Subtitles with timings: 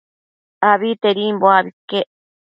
[0.71, 2.07] Abitedimbo abi iquec